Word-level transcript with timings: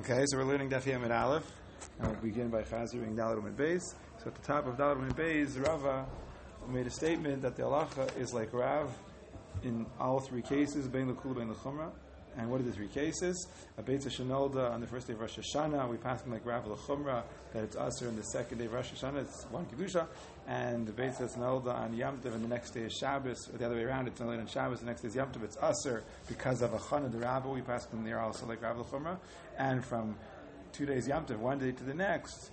Okay, 0.00 0.24
so 0.28 0.36
we're 0.36 0.44
learning 0.44 0.70
Daf 0.70 0.84
Yamid 0.84 1.10
Aleph, 1.10 1.50
and 1.98 2.06
we'll 2.08 2.20
begin 2.20 2.50
by 2.50 2.62
Chazering 2.62 3.16
Dalit 3.16 3.42
Umid 3.42 3.56
Beis. 3.56 3.82
So 4.18 4.28
at 4.28 4.34
the 4.36 4.46
top 4.46 4.68
of 4.68 4.76
Dalit 4.76 4.96
Umid 4.96 5.14
Beis, 5.14 5.60
Rava 5.66 6.06
made 6.68 6.86
a 6.86 6.90
statement 6.90 7.42
that 7.42 7.56
the 7.56 7.64
halacha 7.64 8.16
is 8.16 8.32
like 8.32 8.52
Rav 8.52 8.96
in 9.64 9.86
all 9.98 10.20
three 10.20 10.40
cases, 10.40 10.86
Bein 10.86 11.10
L'Kula, 11.10 11.38
Bein 11.38 11.50
L'Chumra. 11.50 11.90
And 12.38 12.48
what 12.50 12.60
are 12.60 12.64
the 12.64 12.72
three 12.72 12.86
cases? 12.86 13.48
A 13.78 13.82
Beitza 13.82 14.08
Shenolda 14.08 14.70
on 14.70 14.80
the 14.80 14.86
first 14.86 15.08
day 15.08 15.12
of 15.12 15.20
Rosh 15.20 15.38
Hashanah, 15.38 15.88
we 15.90 15.96
pass 15.96 16.22
them 16.22 16.32
like 16.32 16.46
Rav 16.46 16.68
L'Chumra, 16.68 17.24
that 17.52 17.64
it's 17.64 17.76
Aser 17.76 18.06
on 18.06 18.14
the 18.14 18.22
second 18.22 18.58
day 18.58 18.66
of 18.66 18.72
Rosh 18.72 18.92
Hashanah, 18.92 19.22
it's 19.22 19.44
one 19.50 19.66
Kedusha. 19.66 20.06
And 20.46 20.86
the 20.86 20.92
Beitza 20.92 21.28
Shenolda 21.34 21.74
on 21.74 21.94
Yom 21.94 22.18
Tov, 22.18 22.34
and 22.34 22.44
the 22.44 22.48
next 22.48 22.70
day 22.70 22.82
is 22.82 22.92
Shabbos, 22.92 23.48
or 23.52 23.58
the 23.58 23.66
other 23.66 23.74
way 23.74 23.82
around, 23.82 24.06
it's 24.06 24.20
only 24.20 24.38
on 24.38 24.46
Shabbos, 24.46 24.80
the 24.80 24.86
next 24.86 25.02
day 25.02 25.08
is 25.08 25.16
Yom 25.16 25.32
Tov, 25.32 25.42
it's 25.42 25.58
Aser, 25.60 26.04
because 26.28 26.62
of 26.62 26.72
a 26.74 26.78
Chana 26.78 27.10
the 27.10 27.18
Rabba, 27.18 27.48
we 27.48 27.60
pass 27.60 27.86
them 27.86 28.04
there 28.04 28.20
also 28.20 28.46
like 28.46 28.62
Rav 28.62 28.78
L'Chumra. 28.78 29.18
And 29.58 29.84
from 29.84 30.14
two 30.72 30.86
days 30.86 31.08
Yom 31.08 31.26
Tov, 31.26 31.38
one 31.38 31.58
day 31.58 31.72
to 31.72 31.84
the 31.84 31.94
next, 31.94 32.52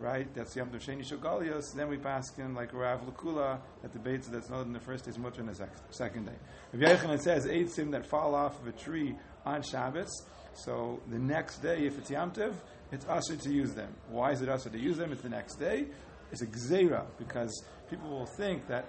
right? 0.00 0.32
That's 0.34 0.54
Yom 0.56 0.70
Tov 0.70 0.82
Sheni 0.84 1.04
Shogalios. 1.04 1.74
Then 1.74 1.88
we 1.88 1.96
pass 1.96 2.36
in 2.38 2.54
like 2.54 2.72
Rav 2.72 3.00
Lakula 3.06 3.58
at 3.84 3.92
the 3.92 3.98
Beitza 3.98 4.30
that's 4.30 4.50
not 4.50 4.62
in 4.62 4.72
the 4.72 4.80
first 4.80 5.04
day, 5.04 5.10
is 5.10 5.18
mutter 5.18 5.40
in 5.40 5.46
the 5.46 5.68
second 5.90 6.26
day. 6.26 6.32
Rav 6.72 6.98
Yochanan 6.98 7.20
says 7.20 7.46
eight 7.46 7.70
sim 7.70 7.90
that 7.92 8.06
fall 8.06 8.34
off 8.34 8.60
of 8.60 8.66
a 8.66 8.72
tree 8.72 9.14
on 9.44 9.62
Shabbos. 9.62 10.26
So 10.54 11.00
the 11.08 11.18
next 11.18 11.58
day, 11.58 11.86
if 11.86 11.98
it's 11.98 12.10
Yom 12.10 12.30
Tov, 12.30 12.54
it's 12.92 13.06
usher 13.06 13.36
to 13.36 13.50
use 13.50 13.74
them. 13.74 13.92
Why 14.08 14.32
is 14.32 14.42
it 14.42 14.48
usher 14.48 14.70
to 14.70 14.78
use 14.78 14.96
them? 14.96 15.12
It's 15.12 15.22
the 15.22 15.28
next 15.28 15.56
day. 15.56 15.86
It's 16.32 16.42
a 16.42 16.46
gzeira 16.46 17.04
because 17.18 17.64
people 17.90 18.08
will 18.08 18.26
think 18.26 18.66
that 18.68 18.86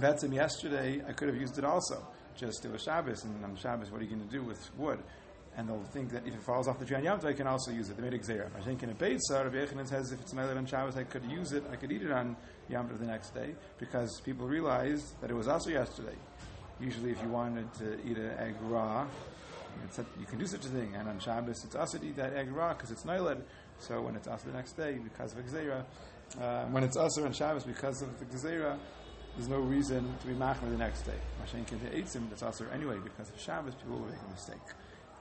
that's 0.00 0.22
him 0.22 0.32
yesterday. 0.32 1.02
I 1.06 1.12
could 1.12 1.28
have 1.28 1.36
used 1.36 1.58
it 1.58 1.64
also. 1.64 2.06
Just 2.36 2.64
it 2.64 2.70
was 2.70 2.82
Shabbos, 2.82 3.24
and 3.24 3.44
on 3.44 3.56
Shabbos, 3.56 3.90
what 3.90 4.00
are 4.00 4.04
you 4.04 4.10
going 4.10 4.26
to 4.26 4.32
do 4.32 4.42
with 4.42 4.70
wood? 4.76 5.00
And 5.58 5.68
they'll 5.68 5.82
think 5.82 6.12
that 6.12 6.24
if 6.24 6.32
it 6.32 6.42
falls 6.42 6.68
off 6.68 6.78
the 6.78 6.86
tree 6.86 6.96
on 6.96 7.02
Yom 7.02 7.18
Tov, 7.18 7.26
I 7.26 7.32
can 7.32 7.48
also 7.48 7.72
use 7.72 7.90
it. 7.90 7.96
They 7.96 8.02
made 8.04 8.14
a 8.14 8.18
gzera. 8.18 8.48
I 8.56 8.62
think 8.62 8.84
in 8.84 8.90
a 8.90 8.94
Beitza, 8.94 9.42
Rabbi 9.42 9.56
Yochanan 9.56 9.88
says 9.88 10.12
if 10.12 10.20
it's 10.20 10.32
made 10.32 10.48
on 10.48 10.64
Shabbos, 10.66 10.96
I 10.96 11.02
could 11.02 11.24
use 11.24 11.50
it, 11.52 11.64
I 11.72 11.74
could 11.74 11.90
eat 11.90 12.02
it 12.02 12.12
on 12.12 12.36
Yom 12.68 12.88
Tov 12.88 13.00
the 13.00 13.06
next 13.06 13.34
day, 13.34 13.56
because 13.78 14.20
people 14.20 14.46
realized 14.46 15.20
that 15.20 15.30
it 15.32 15.34
was 15.34 15.48
also 15.48 15.70
yesterday. 15.70 16.14
Usually, 16.80 17.10
if 17.10 17.20
you 17.20 17.28
wanted 17.28 17.74
to 17.74 17.98
eat 18.08 18.16
an 18.16 18.38
egg 18.38 18.54
raw, 18.62 19.02
a, 19.02 20.04
you 20.20 20.26
can 20.26 20.38
do 20.38 20.46
such 20.46 20.64
a 20.64 20.68
thing, 20.68 20.94
and 20.94 21.08
on 21.08 21.18
Shabbos, 21.18 21.64
it's 21.64 21.74
also 21.74 21.98
to 21.98 22.06
eat 22.06 22.16
that 22.16 22.34
egg 22.34 22.52
raw 22.52 22.72
because 22.72 22.92
it's 22.92 23.04
noiled. 23.04 23.42
So 23.80 24.00
when 24.00 24.14
it's 24.14 24.28
also 24.28 24.46
the 24.46 24.56
next 24.56 24.74
day, 24.76 24.98
because 25.02 25.32
of 25.32 25.38
a 25.38 25.42
gzera, 25.42 25.84
uh, 26.40 26.66
when 26.66 26.84
it's 26.84 26.96
also 26.96 27.24
on 27.24 27.32
Shabbos 27.32 27.64
because 27.64 28.00
of 28.02 28.16
the 28.20 28.26
gzera, 28.26 28.78
there's 29.36 29.48
no 29.48 29.58
reason 29.58 30.14
to 30.20 30.26
be 30.28 30.34
machmer 30.34 30.70
the 30.70 30.78
next 30.78 31.02
day. 31.02 31.18
Mashenkin 31.42 31.80
the 31.80 31.96
eitzim, 31.96 32.28
that's 32.28 32.44
also 32.44 32.64
anyway 32.72 32.98
because 33.02 33.28
of 33.28 33.40
Shabbos, 33.40 33.74
people 33.74 33.98
will 33.98 34.06
make 34.06 34.20
a 34.24 34.30
mistake. 34.30 34.58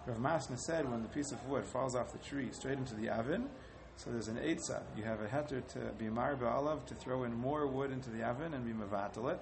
Rav 0.08 0.19
Masna 0.19 0.58
said 0.58 0.89
when 0.89 1.02
the 1.02 1.09
piece 1.09 1.33
of 1.33 1.45
wood 1.50 1.66
falls 1.66 1.94
off 1.94 2.13
the 2.13 2.17
tree 2.19 2.47
straight 2.53 2.77
into 2.77 2.95
the 2.95 3.09
oven, 3.09 3.50
so 3.97 4.09
there's 4.09 4.30
an 4.30 4.38
eitzah. 4.38 4.81
You 4.95 5.03
have 5.03 5.19
a 5.19 5.27
heter 5.27 5.67
to 5.73 5.80
be 5.97 6.08
mar 6.09 6.38
ba'alav 6.38 6.86
to 6.86 6.95
throw 6.95 7.23
in 7.23 7.33
more 7.33 7.67
wood 7.67 7.91
into 7.91 8.09
the 8.09 8.23
oven 8.23 8.53
and 8.53 8.63
be 8.66 8.72
mevatel 8.72 9.33
it. 9.33 9.39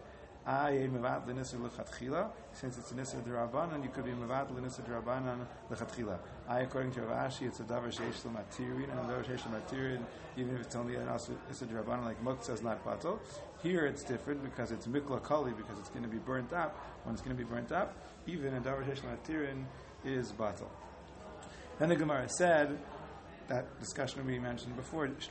I 0.48 0.90
mevat 0.92 1.28
l'nisr 1.28 1.62
l'chatchila. 1.62 2.30
Since 2.54 2.80
it's 2.80 2.92
nisr 2.94 3.24
d'rabanan, 3.24 3.84
you 3.84 3.90
could 3.90 4.06
be 4.06 4.12
mevat 4.12 4.50
l'nisr 4.56 4.84
d'rabanan 4.88 5.46
l'chatchila. 5.70 6.18
I, 6.48 6.62
according 6.62 6.94
to 6.94 7.02
Rav 7.02 7.32
Ashi, 7.32 7.46
it's 7.46 7.60
a 7.60 7.64
davar 7.64 7.94
sheish 7.94 8.26
l'matirin, 8.26 8.90
and 8.90 9.00
a 9.00 9.04
davar 9.04 9.24
sheish 9.24 9.46
l'matirin, 9.46 10.00
even 10.36 10.56
if 10.56 10.62
it's 10.62 10.76
only 10.76 10.96
an 10.96 11.06
nisr 11.06 11.70
d'rabanan, 11.70 12.06
like 12.06 12.24
muktzah 12.24 12.54
is 12.54 12.64
not 12.64 12.84
batal. 12.84 13.20
Here 13.62 13.86
it's 13.86 14.04
different 14.04 14.44
because 14.44 14.72
it's 14.72 14.88
mikla 14.88 15.22
kali, 15.22 15.52
because 15.52 15.78
it's 15.78 15.90
going 15.90 16.04
to 16.04 16.10
be 16.10 16.18
burnt 16.18 16.54
up. 16.54 16.76
When 17.04 17.14
it's 17.14 17.22
going 17.22 17.38
to 17.38 17.44
be 17.44 17.48
burnt 17.48 17.72
up, 17.72 17.94
even 18.26 18.56
a 18.56 18.62
davar 18.62 18.84
sheish 18.84 19.04
l'matirin 19.04 19.66
is 20.06 20.32
batal. 20.32 20.70
Then 21.80 21.90
the 21.90 21.96
Gemara 21.96 22.30
said, 22.30 22.78
that 23.48 23.80
discussion 23.80 24.26
we 24.26 24.40
mentioned 24.40 24.76
before, 24.76 25.06
is 25.06 25.30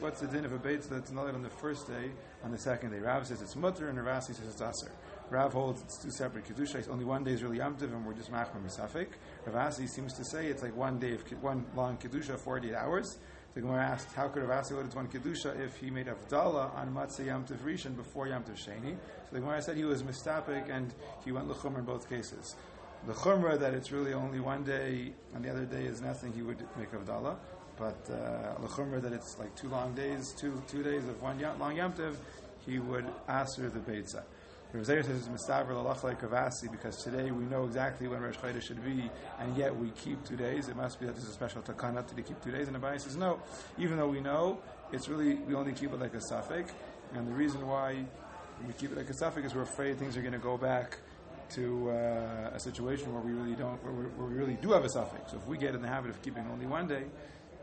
what's 0.00 0.20
the 0.20 0.26
din 0.26 0.44
of 0.44 0.52
a 0.52 0.58
beit 0.58 0.82
that's 0.82 1.10
not 1.10 1.26
on 1.34 1.42
the 1.42 1.48
first 1.48 1.86
day, 1.86 2.10
on 2.44 2.50
the 2.50 2.58
second 2.58 2.90
day? 2.90 2.98
Rav 2.98 3.26
says 3.26 3.40
it's 3.40 3.56
mutter, 3.56 3.88
and 3.88 3.98
Ravasi 3.98 4.34
says 4.34 4.48
it's 4.48 4.60
aser. 4.60 4.92
Rav 5.30 5.52
holds 5.52 5.80
it's 5.82 6.02
two 6.02 6.10
separate 6.10 6.46
kedusha. 6.46 6.86
Only 6.88 7.04
one 7.04 7.24
day 7.24 7.32
is 7.32 7.42
really 7.42 7.58
yamtiv, 7.58 7.92
and 7.94 8.04
we're 8.04 8.14
just 8.14 8.30
machmer 8.30 8.62
misafik. 8.62 9.08
Ravasi 9.46 9.88
seems 9.88 10.12
to 10.14 10.24
say 10.24 10.46
it's 10.46 10.62
like 10.62 10.76
one 10.76 10.98
day 10.98 11.14
of 11.14 11.22
one 11.42 11.64
long 11.74 11.96
kedusha, 11.96 12.38
forty-eight 12.38 12.74
hours. 12.74 13.18
The 13.54 13.62
Gemara 13.62 13.82
asked, 13.82 14.12
how 14.14 14.28
could 14.28 14.42
Ravasi 14.42 14.72
hold 14.72 14.86
it's 14.86 14.94
one 14.94 15.08
kedusha 15.08 15.58
if 15.64 15.76
he 15.78 15.90
made 15.90 16.06
avdallah 16.06 16.74
on 16.76 16.92
matzah 16.92 17.24
yamtiv 17.26 17.58
rishon 17.58 17.96
before 17.96 18.26
yamtiv 18.26 18.56
sheni? 18.56 18.96
So 19.24 19.32
the 19.32 19.40
Gemara 19.40 19.62
said 19.62 19.76
he 19.76 19.84
was 19.84 20.02
mistapik, 20.02 20.68
and 20.70 20.92
he 21.24 21.32
went 21.32 21.48
lechum 21.48 21.78
in 21.78 21.84
both 21.84 22.08
cases 22.10 22.56
the 23.06 23.12
chumrah 23.12 23.58
that 23.58 23.74
it's 23.74 23.92
really 23.92 24.12
only 24.12 24.40
one 24.40 24.64
day 24.64 25.12
and 25.34 25.44
the 25.44 25.50
other 25.50 25.64
day 25.64 25.84
is 25.84 26.00
nothing, 26.00 26.32
he 26.32 26.42
would 26.42 26.62
make 26.76 26.90
avdallah. 26.92 27.36
But 27.76 28.10
uh, 28.10 28.60
the 28.60 28.68
chumrah 28.68 29.00
that 29.02 29.12
it's 29.12 29.38
like 29.38 29.54
two 29.54 29.68
long 29.68 29.94
days, 29.94 30.32
two 30.32 30.62
two 30.68 30.82
days 30.82 31.06
of 31.08 31.20
one 31.22 31.40
long 31.40 31.76
yamtiv, 31.76 32.16
he 32.66 32.78
would 32.78 33.06
answer 33.28 33.70
the 33.70 33.80
beitza. 33.80 34.22
Rav 34.72 34.84
Zeira 34.84 35.02
says 35.02 35.26
Kavasi 35.26 36.70
because 36.70 37.02
today 37.02 37.30
we 37.30 37.44
know 37.44 37.64
exactly 37.64 38.06
when 38.06 38.20
Rosh 38.20 38.36
Chodesh 38.36 38.64
should 38.64 38.84
be, 38.84 39.10
and 39.38 39.56
yet 39.56 39.74
we 39.74 39.88
keep 39.92 40.22
two 40.26 40.36
days. 40.36 40.68
It 40.68 40.76
must 40.76 41.00
be 41.00 41.06
that 41.06 41.14
there's 41.14 41.28
a 41.28 41.32
special 41.32 41.62
takana 41.62 42.06
to 42.06 42.22
keep 42.22 42.42
two 42.42 42.50
days. 42.50 42.66
And 42.66 42.76
the 42.76 42.80
Abai 42.80 43.00
says 43.00 43.16
no, 43.16 43.40
even 43.78 43.96
though 43.96 44.08
we 44.08 44.20
know, 44.20 44.60
it's 44.92 45.08
really 45.08 45.36
we 45.36 45.54
only 45.54 45.72
keep 45.72 45.92
it 45.92 46.00
like 46.00 46.12
a 46.12 46.20
suffix. 46.20 46.72
And 47.14 47.26
the 47.26 47.32
reason 47.32 47.66
why 47.66 48.04
we 48.66 48.74
keep 48.74 48.92
it 48.92 48.98
like 48.98 49.08
a 49.08 49.14
suffix 49.14 49.46
is 49.46 49.54
we're 49.54 49.62
afraid 49.62 49.98
things 49.98 50.18
are 50.18 50.20
going 50.20 50.34
to 50.34 50.38
go 50.38 50.58
back 50.58 50.98
to 51.50 51.90
uh, 51.90 52.50
a 52.54 52.60
situation 52.60 53.12
where 53.12 53.22
we 53.22 53.32
really 53.32 53.54
don't, 53.54 53.82
where 53.82 53.92
where 53.92 54.28
we, 54.28 54.34
really 54.34 54.58
do 54.60 54.72
have 54.72 54.84
a 54.84 54.88
suffix. 54.88 55.30
So 55.30 55.38
if 55.38 55.46
we 55.46 55.56
get 55.56 55.74
in 55.74 55.82
the 55.82 55.88
habit 55.88 56.10
of 56.10 56.20
keeping 56.22 56.44
only 56.50 56.66
one 56.66 56.86
day, 56.86 57.04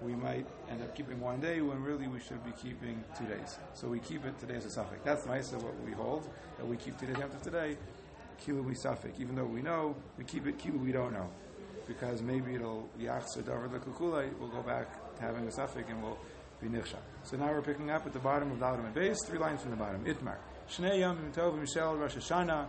we 0.02 0.16
might 0.16 0.46
end 0.70 0.82
up 0.82 0.96
keeping 0.96 1.20
one 1.20 1.40
day 1.40 1.62
when 1.62 1.82
really 1.82 2.08
we 2.08 2.20
should 2.20 2.44
be 2.44 2.52
keeping 2.52 3.04
two 3.18 3.26
days. 3.26 3.58
So 3.74 3.88
we 3.88 4.00
keep 4.00 4.26
it 4.26 4.38
today 4.40 4.56
as 4.56 4.66
a 4.66 4.70
suffix. 4.70 5.02
That's 5.04 5.26
nice 5.26 5.54
of 5.54 5.64
what 5.64 5.74
we 5.86 5.92
hold, 5.92 6.28
that 6.58 6.68
we 6.68 6.78
keep 6.78 7.00
two 7.00 7.08
days 7.08 7.18
after 7.22 7.38
today, 7.44 7.78
kilu 8.46 8.64
we 8.64 8.76
suffix. 8.76 9.20
Even 9.20 9.36
though 9.36 9.46
we 9.46 9.62
know, 9.62 9.96
we 10.18 10.24
keep 10.24 10.48
it 10.48 10.58
kilu 10.58 10.80
we 10.80 10.92
don't 10.92 11.14
know. 11.14 11.30
Because 11.88 12.22
maybe 12.22 12.56
it'll, 12.56 12.90
yachs 13.00 13.38
or 13.38 13.44
davar 13.44 13.72
the 13.72 13.80
kukula, 13.80 14.28
we'll 14.40 14.50
go 14.50 14.62
back 14.62 15.16
to 15.18 15.22
having 15.22 15.48
a 15.48 15.52
suffix 15.52 15.90
and 15.90 16.02
we'll 16.02 16.18
be 16.62 16.68
nirsha. 16.68 16.98
So 17.24 17.38
now 17.38 17.52
we're 17.52 17.62
picking 17.62 17.92
up 17.92 18.06
at 18.06 18.14
the 18.14 18.20
bottom 18.20 18.52
of 18.52 18.58
Dalim 18.58 18.86
and 18.86 18.94
base, 18.94 19.18
three 19.26 19.40
lines 19.40 19.62
from 19.62 19.72
the 19.72 19.78
bottom. 19.78 20.04
Itmar. 20.06 20.38
Shnei 20.70 21.00
Yom 21.00 21.32
Tov 21.32 21.60
Mishel 21.60 22.00
Rosh 22.00 22.16
Hashanah 22.16 22.66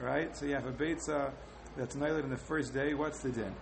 right? 0.00 0.36
So 0.36 0.46
you 0.46 0.54
have 0.54 0.66
a 0.66 0.72
beitza 0.72 1.32
that's 1.76 1.94
nailed 1.94 2.24
in 2.24 2.30
the 2.30 2.36
first 2.36 2.72
day. 2.74 2.94
What's 2.94 3.20
the 3.20 3.30
din? 3.30 3.54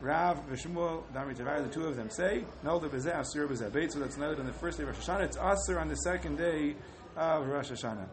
Rav, 0.00 0.48
Vishmuel, 0.48 1.02
Dami 1.12 1.36
Tavar, 1.36 1.62
the 1.66 1.72
two 1.72 1.86
of 1.86 1.96
them 1.96 2.08
say, 2.08 2.44
no, 2.62 2.78
the 2.78 2.88
bezeh 2.88 3.14
asur 3.16 3.48
bezeh. 3.48 3.70
Beitza 3.70 3.98
that's 3.98 4.16
nailed 4.16 4.38
on 4.38 4.46
the 4.46 4.52
first 4.52 4.78
day 4.78 4.84
of 4.84 4.90
Rosh 4.90 5.08
Hashanah. 5.08 5.24
It's 5.24 5.36
asur 5.36 5.80
on 5.80 5.88
the 5.88 5.96
second 5.96 6.36
day 6.38 6.76
of 7.16 7.46
Rosh 7.46 7.70
Hashanah. 7.70 8.06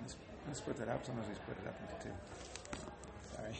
Let's, 0.00 0.16
let's 0.48 0.60
put 0.60 0.76
that 0.78 0.88
up. 0.88 1.04
Sometimes 1.06 1.28
we 1.28 1.34
split 1.34 1.56
it 1.62 1.68
up 1.68 1.76
into 1.80 1.94
two. 2.04 2.14
Sorry. 3.36 3.54